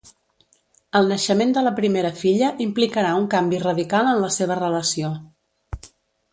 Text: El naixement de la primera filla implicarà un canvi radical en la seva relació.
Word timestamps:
El 0.99 1.11
naixement 1.11 1.53
de 1.57 1.63
la 1.67 1.73
primera 1.81 2.11
filla 2.23 2.49
implicarà 2.67 3.13
un 3.21 3.29
canvi 3.37 3.63
radical 3.67 4.13
en 4.15 4.21
la 4.27 4.33
seva 4.41 4.61
relació. 4.65 5.15